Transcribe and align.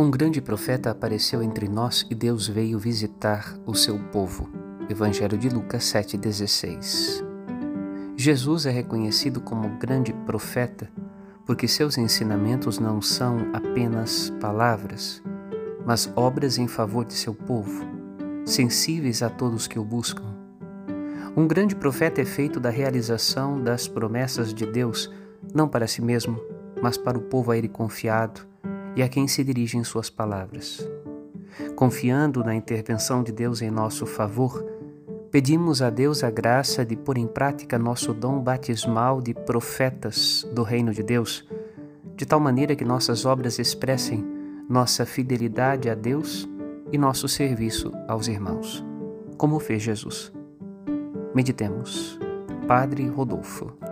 Um 0.00 0.10
grande 0.10 0.40
profeta 0.40 0.90
apareceu 0.90 1.42
entre 1.42 1.68
nós 1.68 2.06
e 2.08 2.14
Deus 2.14 2.48
veio 2.48 2.78
visitar 2.78 3.54
o 3.66 3.74
seu 3.74 3.98
povo. 3.98 4.48
Evangelho 4.88 5.36
de 5.36 5.50
Lucas 5.50 5.84
7,16. 5.84 7.22
Jesus 8.16 8.64
é 8.64 8.70
reconhecido 8.70 9.42
como 9.42 9.76
grande 9.76 10.14
profeta 10.24 10.90
porque 11.44 11.68
seus 11.68 11.98
ensinamentos 11.98 12.78
não 12.78 13.02
são 13.02 13.50
apenas 13.52 14.30
palavras, 14.40 15.22
mas 15.84 16.10
obras 16.16 16.56
em 16.56 16.66
favor 16.66 17.04
de 17.04 17.12
seu 17.12 17.34
povo, 17.34 17.84
sensíveis 18.46 19.22
a 19.22 19.28
todos 19.28 19.68
que 19.68 19.78
o 19.78 19.84
buscam. 19.84 20.34
Um 21.36 21.46
grande 21.46 21.76
profeta 21.76 22.22
é 22.22 22.24
feito 22.24 22.58
da 22.58 22.70
realização 22.70 23.62
das 23.62 23.86
promessas 23.86 24.54
de 24.54 24.64
Deus, 24.64 25.12
não 25.52 25.68
para 25.68 25.86
si 25.86 26.00
mesmo, 26.00 26.40
mas 26.80 26.96
para 26.96 27.18
o 27.18 27.20
povo 27.20 27.50
a 27.50 27.58
ele 27.58 27.68
confiado 27.68 28.48
e 28.96 29.02
a 29.02 29.08
quem 29.08 29.26
se 29.28 29.44
dirigem 29.44 29.84
suas 29.84 30.10
palavras. 30.10 30.88
Confiando 31.76 32.44
na 32.44 32.54
intervenção 32.54 33.22
de 33.22 33.32
Deus 33.32 33.62
em 33.62 33.70
nosso 33.70 34.06
favor, 34.06 34.64
pedimos 35.30 35.82
a 35.82 35.90
Deus 35.90 36.22
a 36.22 36.30
graça 36.30 36.84
de 36.84 36.96
pôr 36.96 37.18
em 37.18 37.26
prática 37.26 37.78
nosso 37.78 38.12
dom 38.12 38.40
batismal 38.40 39.20
de 39.20 39.34
profetas 39.34 40.48
do 40.52 40.62
Reino 40.62 40.92
de 40.92 41.02
Deus, 41.02 41.46
de 42.16 42.26
tal 42.26 42.40
maneira 42.40 42.76
que 42.76 42.84
nossas 42.84 43.24
obras 43.24 43.58
expressem 43.58 44.24
nossa 44.68 45.04
fidelidade 45.04 45.88
a 45.88 45.94
Deus 45.94 46.48
e 46.92 46.98
nosso 46.98 47.26
serviço 47.28 47.92
aos 48.06 48.28
irmãos, 48.28 48.84
como 49.36 49.58
fez 49.58 49.82
Jesus. 49.82 50.32
Meditemos. 51.34 52.18
Padre 52.66 53.08
Rodolfo. 53.08 53.89